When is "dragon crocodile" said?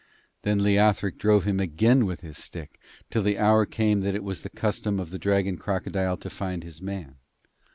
5.19-6.17